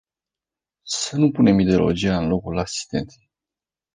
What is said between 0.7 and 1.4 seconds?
Să nu